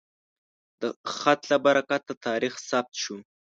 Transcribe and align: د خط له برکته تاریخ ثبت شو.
د 0.81 0.83
خط 1.15 1.41
له 1.51 1.57
برکته 1.65 2.13
تاریخ 2.27 2.53
ثبت 2.69 2.93
شو. 3.03 3.17